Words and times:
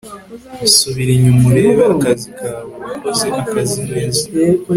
subira 0.77 1.11
inyuma 1.13 1.43
urebe 1.49 1.83
akazi 1.93 2.29
kawe, 2.39 2.71
wakoze 2.85 3.25
akazi 3.41 3.79
neza 3.91 4.23